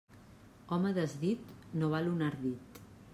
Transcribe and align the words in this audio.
Home 0.77 0.93
desdit 0.97 1.53
no 1.83 1.91
val 1.93 2.13
un 2.15 2.25
ardit. 2.31 2.81